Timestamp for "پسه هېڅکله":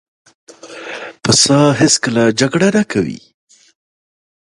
1.23-2.23